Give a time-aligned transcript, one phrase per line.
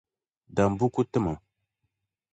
[0.55, 1.33] Dam buku n-ti ma.